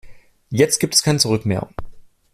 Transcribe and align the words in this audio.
Jetzt 0.49 0.79
gibt 0.79 0.95
es 0.95 1.03
kein 1.03 1.19
Zurück 1.19 1.45
mehr. 1.45 1.69